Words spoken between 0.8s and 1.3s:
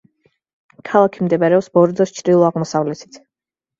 ქალაქი